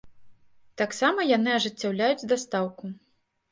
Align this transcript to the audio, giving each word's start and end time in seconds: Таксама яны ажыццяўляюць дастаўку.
Таксама 0.81 1.27
яны 1.37 1.53
ажыццяўляюць 1.59 2.27
дастаўку. 2.35 2.93